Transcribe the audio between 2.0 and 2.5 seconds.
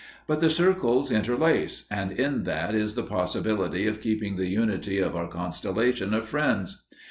in